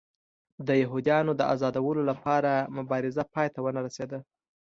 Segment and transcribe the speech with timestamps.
[0.67, 4.19] د یهودیانو د ازادولو لپاره مبارزه پای ته ونه رسېده.